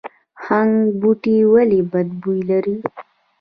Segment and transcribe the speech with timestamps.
[0.45, 2.75] هنګ بوټی ولې بد بوی لري؟